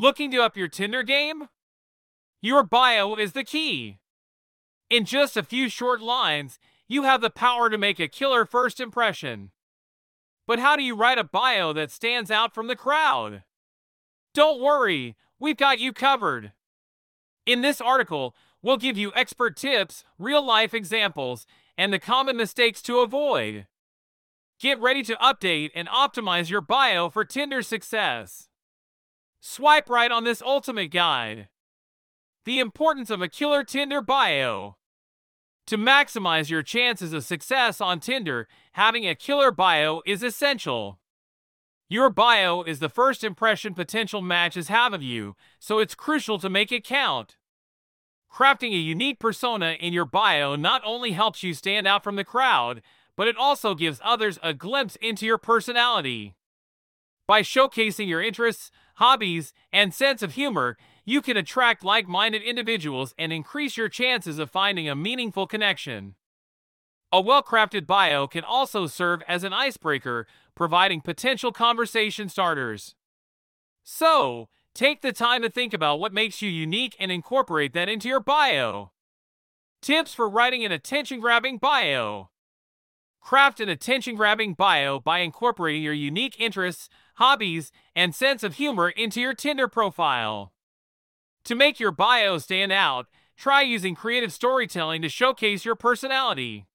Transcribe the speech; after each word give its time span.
Looking 0.00 0.30
to 0.30 0.42
up 0.42 0.56
your 0.56 0.68
Tinder 0.68 1.02
game? 1.02 1.48
Your 2.40 2.62
bio 2.62 3.16
is 3.16 3.32
the 3.32 3.42
key. 3.42 3.98
In 4.88 5.04
just 5.04 5.36
a 5.36 5.42
few 5.42 5.68
short 5.68 6.00
lines, 6.00 6.60
you 6.86 7.02
have 7.02 7.20
the 7.20 7.30
power 7.30 7.68
to 7.68 7.76
make 7.76 7.98
a 7.98 8.06
killer 8.06 8.46
first 8.46 8.78
impression. 8.78 9.50
But 10.46 10.60
how 10.60 10.76
do 10.76 10.84
you 10.84 10.94
write 10.94 11.18
a 11.18 11.24
bio 11.24 11.72
that 11.72 11.90
stands 11.90 12.30
out 12.30 12.54
from 12.54 12.68
the 12.68 12.76
crowd? 12.76 13.42
Don't 14.34 14.62
worry, 14.62 15.16
we've 15.40 15.56
got 15.56 15.80
you 15.80 15.92
covered. 15.92 16.52
In 17.44 17.62
this 17.62 17.80
article, 17.80 18.36
we'll 18.62 18.76
give 18.76 18.96
you 18.96 19.10
expert 19.16 19.56
tips, 19.56 20.04
real 20.16 20.46
life 20.46 20.74
examples, 20.74 21.44
and 21.76 21.92
the 21.92 21.98
common 21.98 22.36
mistakes 22.36 22.80
to 22.82 23.00
avoid. 23.00 23.66
Get 24.60 24.80
ready 24.80 25.02
to 25.02 25.16
update 25.16 25.70
and 25.74 25.88
optimize 25.88 26.50
your 26.50 26.60
bio 26.60 27.10
for 27.10 27.24
Tinder 27.24 27.62
success. 27.62 28.47
Swipe 29.40 29.88
right 29.88 30.10
on 30.10 30.24
this 30.24 30.42
ultimate 30.42 30.90
guide. 30.90 31.48
The 32.44 32.58
importance 32.58 33.10
of 33.10 33.22
a 33.22 33.28
killer 33.28 33.62
Tinder 33.62 34.00
bio. 34.00 34.76
To 35.66 35.76
maximize 35.76 36.50
your 36.50 36.62
chances 36.62 37.12
of 37.12 37.24
success 37.24 37.80
on 37.80 38.00
Tinder, 38.00 38.48
having 38.72 39.06
a 39.06 39.14
killer 39.14 39.50
bio 39.50 40.02
is 40.06 40.22
essential. 40.22 40.98
Your 41.88 42.10
bio 42.10 42.62
is 42.62 42.80
the 42.80 42.88
first 42.88 43.22
impression 43.22 43.74
potential 43.74 44.22
matches 44.22 44.68
have 44.68 44.92
of 44.92 45.02
you, 45.02 45.36
so 45.58 45.78
it's 45.78 45.94
crucial 45.94 46.38
to 46.38 46.50
make 46.50 46.72
it 46.72 46.84
count. 46.84 47.36
Crafting 48.32 48.72
a 48.72 48.76
unique 48.76 49.18
persona 49.18 49.76
in 49.78 49.92
your 49.92 50.04
bio 50.04 50.56
not 50.56 50.82
only 50.84 51.12
helps 51.12 51.42
you 51.42 51.54
stand 51.54 51.86
out 51.86 52.04
from 52.04 52.16
the 52.16 52.24
crowd, 52.24 52.82
but 53.16 53.28
it 53.28 53.36
also 53.36 53.74
gives 53.74 54.00
others 54.04 54.38
a 54.42 54.52
glimpse 54.52 54.96
into 54.96 55.24
your 55.24 55.38
personality. 55.38 56.34
By 57.26 57.42
showcasing 57.42 58.06
your 58.08 58.22
interests, 58.22 58.70
hobbies, 58.98 59.52
and 59.72 59.94
sense 59.94 60.22
of 60.22 60.34
humor, 60.34 60.76
you 61.04 61.22
can 61.22 61.36
attract 61.36 61.84
like 61.84 62.08
minded 62.08 62.42
individuals 62.42 63.14
and 63.16 63.32
increase 63.32 63.76
your 63.76 63.88
chances 63.88 64.38
of 64.38 64.50
finding 64.50 64.88
a 64.88 64.94
meaningful 64.94 65.46
connection. 65.46 66.14
A 67.12 67.20
well 67.20 67.42
crafted 67.42 67.86
bio 67.86 68.26
can 68.26 68.44
also 68.44 68.86
serve 68.86 69.22
as 69.26 69.44
an 69.44 69.52
icebreaker, 69.52 70.26
providing 70.54 71.00
potential 71.00 71.52
conversation 71.52 72.28
starters. 72.28 72.96
So, 73.82 74.48
take 74.74 75.00
the 75.00 75.12
time 75.12 75.42
to 75.42 75.48
think 75.48 75.72
about 75.72 76.00
what 76.00 76.12
makes 76.12 76.42
you 76.42 76.50
unique 76.50 76.96
and 77.00 77.10
incorporate 77.10 77.72
that 77.72 77.88
into 77.88 78.08
your 78.08 78.20
bio. 78.20 78.92
Tips 79.80 80.12
for 80.12 80.28
writing 80.28 80.64
an 80.64 80.72
attention 80.72 81.20
grabbing 81.20 81.58
bio. 81.58 82.30
Craft 83.28 83.60
an 83.60 83.68
attention 83.68 84.14
grabbing 84.14 84.54
bio 84.54 85.00
by 85.00 85.18
incorporating 85.18 85.82
your 85.82 85.92
unique 85.92 86.34
interests, 86.40 86.88
hobbies, 87.16 87.70
and 87.94 88.14
sense 88.14 88.42
of 88.42 88.54
humor 88.54 88.88
into 88.88 89.20
your 89.20 89.34
Tinder 89.34 89.68
profile. 89.68 90.54
To 91.44 91.54
make 91.54 91.78
your 91.78 91.90
bio 91.90 92.38
stand 92.38 92.72
out, 92.72 93.06
try 93.36 93.60
using 93.60 93.94
creative 93.94 94.32
storytelling 94.32 95.02
to 95.02 95.10
showcase 95.10 95.62
your 95.62 95.74
personality. 95.74 96.68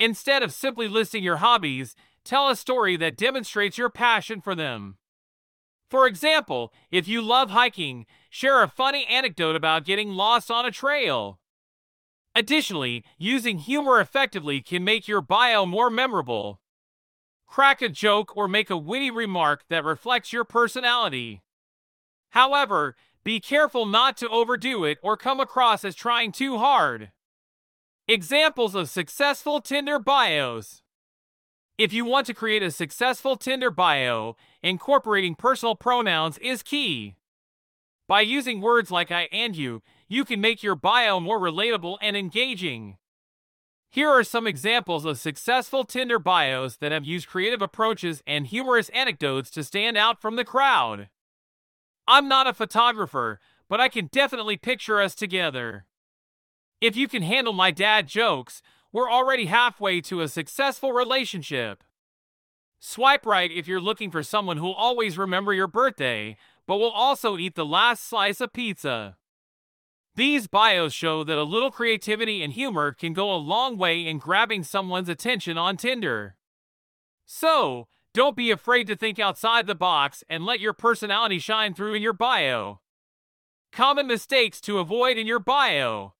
Instead 0.00 0.42
of 0.42 0.52
simply 0.52 0.88
listing 0.88 1.22
your 1.22 1.36
hobbies, 1.36 1.94
tell 2.24 2.48
a 2.48 2.56
story 2.56 2.96
that 2.96 3.16
demonstrates 3.16 3.78
your 3.78 3.90
passion 3.90 4.40
for 4.40 4.56
them. 4.56 4.96
For 5.88 6.08
example, 6.08 6.72
if 6.90 7.06
you 7.06 7.22
love 7.22 7.50
hiking, 7.50 8.06
share 8.28 8.60
a 8.60 8.66
funny 8.66 9.06
anecdote 9.08 9.54
about 9.54 9.84
getting 9.84 10.10
lost 10.10 10.50
on 10.50 10.66
a 10.66 10.72
trail. 10.72 11.38
Additionally, 12.34 13.04
using 13.18 13.58
humor 13.58 14.00
effectively 14.00 14.60
can 14.60 14.84
make 14.84 15.08
your 15.08 15.20
bio 15.20 15.66
more 15.66 15.90
memorable. 15.90 16.60
Crack 17.46 17.82
a 17.82 17.88
joke 17.88 18.36
or 18.36 18.46
make 18.46 18.70
a 18.70 18.76
witty 18.76 19.10
remark 19.10 19.64
that 19.68 19.84
reflects 19.84 20.32
your 20.32 20.44
personality. 20.44 21.42
However, 22.30 22.94
be 23.24 23.40
careful 23.40 23.84
not 23.84 24.16
to 24.18 24.28
overdo 24.28 24.84
it 24.84 24.98
or 25.02 25.16
come 25.16 25.40
across 25.40 25.84
as 25.84 25.94
trying 25.96 26.30
too 26.30 26.58
hard. 26.58 27.10
Examples 28.06 28.74
of 28.74 28.88
successful 28.88 29.60
Tinder 29.60 29.98
bios. 29.98 30.82
If 31.76 31.92
you 31.92 32.04
want 32.04 32.26
to 32.26 32.34
create 32.34 32.62
a 32.62 32.70
successful 32.70 33.36
Tinder 33.36 33.70
bio, 33.70 34.36
incorporating 34.62 35.34
personal 35.34 35.74
pronouns 35.74 36.38
is 36.38 36.62
key. 36.62 37.16
By 38.06 38.20
using 38.22 38.60
words 38.60 38.90
like 38.90 39.10
I 39.10 39.28
and 39.32 39.56
you, 39.56 39.82
you 40.10 40.24
can 40.24 40.40
make 40.40 40.62
your 40.62 40.74
bio 40.74 41.20
more 41.20 41.38
relatable 41.38 41.96
and 42.02 42.16
engaging. 42.16 42.96
Here 43.88 44.08
are 44.10 44.24
some 44.24 44.44
examples 44.44 45.04
of 45.04 45.18
successful 45.18 45.84
Tinder 45.84 46.18
bios 46.18 46.76
that 46.78 46.90
have 46.90 47.04
used 47.04 47.28
creative 47.28 47.62
approaches 47.62 48.20
and 48.26 48.46
humorous 48.46 48.88
anecdotes 48.88 49.50
to 49.52 49.62
stand 49.62 49.96
out 49.96 50.20
from 50.20 50.34
the 50.34 50.44
crowd. 50.44 51.08
I'm 52.08 52.26
not 52.26 52.48
a 52.48 52.52
photographer, 52.52 53.38
but 53.68 53.80
I 53.80 53.88
can 53.88 54.08
definitely 54.10 54.56
picture 54.56 55.00
us 55.00 55.14
together. 55.14 55.86
If 56.80 56.96
you 56.96 57.06
can 57.06 57.22
handle 57.22 57.52
my 57.52 57.70
dad 57.70 58.08
jokes, 58.08 58.62
we're 58.92 59.10
already 59.10 59.46
halfway 59.46 60.00
to 60.02 60.22
a 60.22 60.28
successful 60.28 60.92
relationship. 60.92 61.84
Swipe 62.80 63.26
right 63.26 63.50
if 63.52 63.68
you're 63.68 63.80
looking 63.80 64.10
for 64.10 64.24
someone 64.24 64.56
who'll 64.56 64.72
always 64.72 65.16
remember 65.16 65.52
your 65.52 65.68
birthday, 65.68 66.36
but 66.66 66.78
will 66.78 66.90
also 66.90 67.38
eat 67.38 67.54
the 67.54 67.66
last 67.66 68.08
slice 68.08 68.40
of 68.40 68.52
pizza. 68.52 69.16
These 70.16 70.48
bios 70.48 70.92
show 70.92 71.22
that 71.24 71.38
a 71.38 71.44
little 71.44 71.70
creativity 71.70 72.42
and 72.42 72.52
humor 72.52 72.92
can 72.92 73.12
go 73.12 73.32
a 73.32 73.36
long 73.36 73.78
way 73.78 74.06
in 74.06 74.18
grabbing 74.18 74.64
someone's 74.64 75.08
attention 75.08 75.56
on 75.56 75.76
Tinder. 75.76 76.36
So, 77.24 77.86
don't 78.12 78.36
be 78.36 78.50
afraid 78.50 78.88
to 78.88 78.96
think 78.96 79.20
outside 79.20 79.66
the 79.66 79.74
box 79.74 80.24
and 80.28 80.44
let 80.44 80.58
your 80.58 80.72
personality 80.72 81.38
shine 81.38 81.74
through 81.74 81.94
in 81.94 82.02
your 82.02 82.12
bio. 82.12 82.80
Common 83.72 84.08
mistakes 84.08 84.60
to 84.62 84.78
avoid 84.78 85.16
in 85.16 85.28
your 85.28 85.38
bio. 85.38 86.14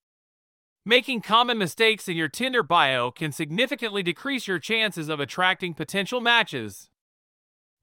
Making 0.87 1.21
common 1.21 1.59
mistakes 1.59 2.09
in 2.09 2.17
your 2.17 2.29
Tinder 2.29 2.63
bio 2.63 3.11
can 3.11 3.33
significantly 3.33 4.05
decrease 4.05 4.47
your 4.47 4.61
chances 4.61 5.09
of 5.09 5.19
attracting 5.19 5.75
potential 5.75 6.21
matches. 6.21 6.91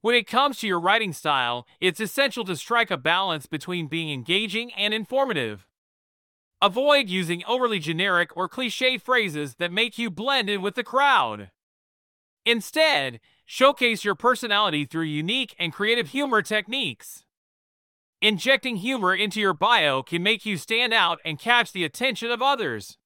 When 0.01 0.16
it 0.16 0.25
comes 0.25 0.59
to 0.59 0.68
your 0.68 0.79
writing 0.79 1.12
style, 1.12 1.68
it's 1.81 2.00
essential 2.00 2.45
to 2.45 2.56
strike 2.56 2.89
a 2.89 2.97
balance 2.97 3.45
between 3.45 3.88
being 3.88 4.09
engaging 4.09 4.72
and 4.74 4.94
informative. 4.94 5.66
Avoid 6.62 7.09
using 7.09 7.44
overly 7.45 7.79
generic 7.79 8.35
or 8.35 8.50
cliche 8.50 8.97
phrases 8.97 9.56
that 9.56 9.72
make 9.72 9.97
you 9.97 10.09
blend 10.09 10.50
in 10.50 10.62
with 10.62 10.75
the 10.75 10.84
crowd. 10.84 11.51
Instead, 12.45 13.19
Showcase 13.50 14.03
your 14.03 14.13
personality 14.13 14.84
through 14.84 15.06
unique 15.06 15.56
and 15.57 15.72
creative 15.72 16.09
humor 16.09 16.41
techniques. 16.41 17.23
Injecting 18.22 18.75
humor 18.75 19.16
into 19.16 19.40
your 19.40 19.53
bio 19.53 20.03
can 20.03 20.22
make 20.22 20.45
you 20.45 20.57
stand 20.57 20.94
out 20.94 21.19
and 21.23 21.40
catch 21.40 21.72
the 21.72 21.85
attention 21.85 22.29
of 22.29 22.41
others. 22.41 22.97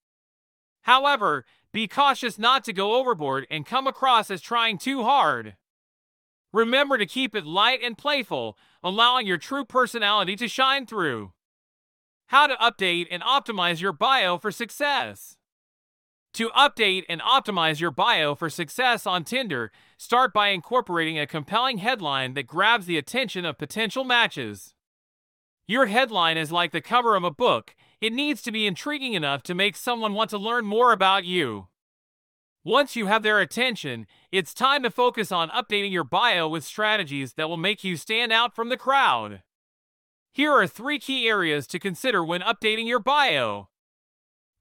However, 0.82 1.46
be 1.72 1.88
cautious 1.88 2.40
not 2.40 2.64
to 2.64 2.74
go 2.74 2.96
overboard 2.96 3.46
and 3.52 3.68
come 3.68 3.86
across 3.86 4.32
as 4.32 4.42
trying 4.42 4.80
too 4.80 5.04
hard. 5.04 5.58
Remember 6.52 6.98
to 6.98 7.06
keep 7.06 7.36
it 7.36 7.46
light 7.46 7.82
and 7.84 7.96
playful, 7.96 8.58
allowing 8.84 9.28
your 9.28 9.38
true 9.38 9.64
personality 9.64 10.36
to 10.38 10.48
shine 10.48 10.88
through. 10.88 11.34
How 12.32 12.48
to 12.48 12.56
update 12.56 13.08
and 13.12 13.22
optimize 13.22 13.82
your 13.82 13.92
bio 13.92 14.38
for 14.38 14.54
success. 14.54 15.36
To 16.36 16.48
update 16.52 17.04
and 17.10 17.20
optimize 17.20 17.82
your 17.82 17.92
bio 17.92 18.36
for 18.36 18.50
success 18.50 19.06
on 19.06 19.26
Tinder, 19.26 19.70
start 19.98 20.32
by 20.32 20.48
incorporating 20.48 21.20
a 21.20 21.28
compelling 21.28 21.80
headline 21.80 22.34
that 22.36 22.48
grabs 22.48 22.86
the 22.86 22.98
attention 22.98 23.44
of 23.44 23.58
potential 23.58 24.06
matches. 24.06 24.74
Your 25.68 25.88
headline 25.88 26.38
is 26.38 26.54
like 26.54 26.72
the 26.72 26.80
cover 26.80 27.18
of 27.18 27.26
a 27.26 27.32
book, 27.32 27.76
it 28.00 28.14
needs 28.14 28.42
to 28.44 28.52
be 28.54 28.66
intriguing 28.66 29.12
enough 29.12 29.44
to 29.44 29.54
make 29.54 29.76
someone 29.76 30.14
want 30.14 30.30
to 30.30 30.38
learn 30.38 30.64
more 30.64 30.94
about 30.94 31.26
you. 31.26 31.68
Once 32.64 32.96
you 32.96 33.08
have 33.08 33.24
their 33.24 33.42
attention, 33.42 34.08
it's 34.32 34.54
time 34.54 34.84
to 34.84 34.90
focus 34.90 35.34
on 35.34 35.50
updating 35.50 35.92
your 35.92 36.06
bio 36.06 36.48
with 36.48 36.64
strategies 36.64 37.34
that 37.34 37.50
will 37.50 37.58
make 37.58 37.84
you 37.84 37.98
stand 37.98 38.32
out 38.32 38.56
from 38.56 38.70
the 38.70 38.78
crowd. 38.78 39.42
Here 40.32 40.52
are 40.52 40.68
three 40.68 41.00
key 41.00 41.28
areas 41.28 41.68
to 41.68 41.80
consider 41.80 42.24
when 42.24 42.42
updating 42.42 42.88
your 42.88 43.00
bio. 43.00 43.70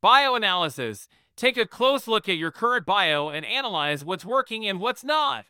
Bio 0.00 0.34
analysis 0.34 1.08
Take 1.40 1.56
a 1.56 1.64
close 1.64 2.06
look 2.06 2.28
at 2.28 2.36
your 2.36 2.50
current 2.50 2.84
bio 2.84 3.30
and 3.30 3.46
analyze 3.46 4.04
what's 4.04 4.26
working 4.26 4.66
and 4.66 4.78
what's 4.78 5.02
not. 5.02 5.46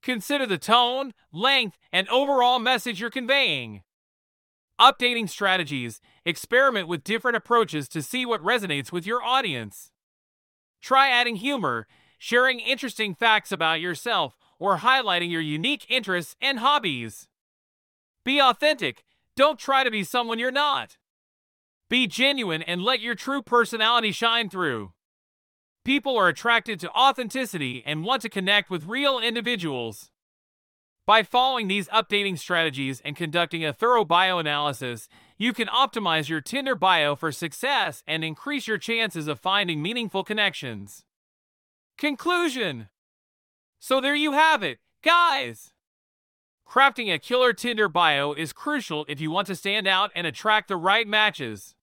Consider 0.00 0.46
the 0.46 0.58
tone, 0.58 1.12
length, 1.32 1.76
and 1.92 2.08
overall 2.08 2.60
message 2.60 3.00
you're 3.00 3.10
conveying. 3.10 3.82
Updating 4.80 5.28
strategies. 5.28 6.00
Experiment 6.24 6.86
with 6.86 7.02
different 7.02 7.36
approaches 7.36 7.88
to 7.88 8.00
see 8.00 8.24
what 8.24 8.44
resonates 8.44 8.92
with 8.92 9.04
your 9.04 9.24
audience. 9.24 9.90
Try 10.80 11.08
adding 11.08 11.34
humor, 11.34 11.88
sharing 12.16 12.60
interesting 12.60 13.12
facts 13.12 13.50
about 13.50 13.80
yourself, 13.80 14.36
or 14.60 14.78
highlighting 14.78 15.32
your 15.32 15.40
unique 15.40 15.84
interests 15.88 16.36
and 16.40 16.60
hobbies. 16.60 17.26
Be 18.24 18.40
authentic. 18.40 19.02
Don't 19.36 19.58
try 19.58 19.82
to 19.82 19.90
be 19.90 20.04
someone 20.04 20.38
you're 20.38 20.50
not. 20.50 20.98
Be 21.88 22.06
genuine 22.06 22.62
and 22.62 22.82
let 22.82 23.00
your 23.00 23.14
true 23.14 23.42
personality 23.42 24.12
shine 24.12 24.48
through. 24.48 24.92
People 25.84 26.16
are 26.16 26.28
attracted 26.28 26.78
to 26.80 26.90
authenticity 26.92 27.82
and 27.84 28.04
want 28.04 28.22
to 28.22 28.28
connect 28.28 28.70
with 28.70 28.86
real 28.86 29.18
individuals. 29.18 30.10
By 31.06 31.24
following 31.24 31.66
these 31.66 31.88
updating 31.88 32.38
strategies 32.38 33.00
and 33.04 33.16
conducting 33.16 33.64
a 33.64 33.72
thorough 33.72 34.04
bio 34.04 34.38
analysis, 34.38 35.08
you 35.36 35.52
can 35.52 35.66
optimize 35.66 36.28
your 36.28 36.40
Tinder 36.40 36.76
bio 36.76 37.16
for 37.16 37.32
success 37.32 38.04
and 38.06 38.22
increase 38.22 38.68
your 38.68 38.78
chances 38.78 39.26
of 39.26 39.40
finding 39.40 39.82
meaningful 39.82 40.22
connections. 40.22 41.04
Conclusion 41.98 42.88
So 43.80 44.00
there 44.00 44.14
you 44.14 44.32
have 44.32 44.62
it, 44.62 44.78
guys! 45.02 45.72
Crafting 46.72 47.12
a 47.12 47.18
killer 47.18 47.52
Tinder 47.52 47.86
bio 47.86 48.32
is 48.32 48.54
crucial 48.54 49.04
if 49.06 49.20
you 49.20 49.30
want 49.30 49.46
to 49.48 49.54
stand 49.54 49.86
out 49.86 50.10
and 50.14 50.26
attract 50.26 50.68
the 50.68 50.76
right 50.78 51.06
matches. 51.06 51.74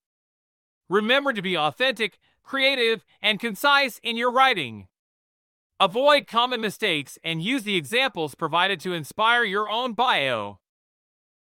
Remember 0.88 1.32
to 1.32 1.40
be 1.40 1.56
authentic, 1.56 2.18
creative, 2.42 3.04
and 3.22 3.38
concise 3.38 4.00
in 4.02 4.16
your 4.16 4.32
writing. 4.32 4.88
Avoid 5.78 6.26
common 6.26 6.60
mistakes 6.60 7.20
and 7.22 7.40
use 7.40 7.62
the 7.62 7.76
examples 7.76 8.34
provided 8.34 8.80
to 8.80 8.92
inspire 8.92 9.44
your 9.44 9.70
own 9.70 9.92
bio. 9.92 10.58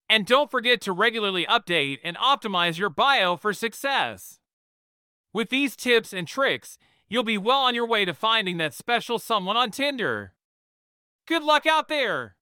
And 0.08 0.26
don't 0.26 0.50
forget 0.50 0.80
to 0.80 0.92
regularly 0.92 1.46
update 1.46 1.98
and 2.02 2.16
optimize 2.16 2.78
your 2.78 2.90
bio 2.90 3.36
for 3.36 3.52
success. 3.52 4.40
With 5.32 5.50
these 5.50 5.76
tips 5.76 6.12
and 6.12 6.26
tricks, 6.26 6.78
you'll 7.08 7.22
be 7.22 7.38
well 7.38 7.60
on 7.60 7.76
your 7.76 7.86
way 7.86 8.04
to 8.06 8.12
finding 8.12 8.56
that 8.56 8.74
special 8.74 9.20
someone 9.20 9.56
on 9.56 9.70
Tinder. 9.70 10.32
Good 11.28 11.44
luck 11.44 11.64
out 11.64 11.86
there! 11.86 12.35